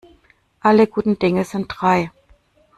Alle 0.61 0.87
guten 0.87 1.19
Dinge 1.19 1.45
sind 1.45 1.67
drei. 1.67 2.11